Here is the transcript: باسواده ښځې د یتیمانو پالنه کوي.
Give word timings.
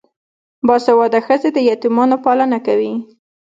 باسواده 0.67 1.19
ښځې 1.25 1.49
د 1.53 1.57
یتیمانو 1.69 2.17
پالنه 2.25 2.59
کوي. 2.67 2.93